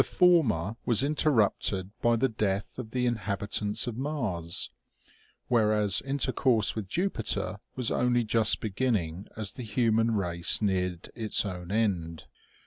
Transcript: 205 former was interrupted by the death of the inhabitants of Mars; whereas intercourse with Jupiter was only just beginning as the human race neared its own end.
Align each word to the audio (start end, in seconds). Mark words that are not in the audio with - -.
205 0.01 0.17
former 0.17 0.75
was 0.83 1.03
interrupted 1.03 1.91
by 2.01 2.15
the 2.15 2.27
death 2.27 2.79
of 2.79 2.89
the 2.89 3.05
inhabitants 3.05 3.85
of 3.85 3.95
Mars; 3.95 4.71
whereas 5.47 6.01
intercourse 6.03 6.73
with 6.75 6.87
Jupiter 6.87 7.59
was 7.75 7.91
only 7.91 8.23
just 8.23 8.59
beginning 8.61 9.27
as 9.37 9.51
the 9.51 9.63
human 9.63 10.09
race 10.15 10.59
neared 10.59 11.11
its 11.13 11.45
own 11.45 11.71
end. 11.71 12.23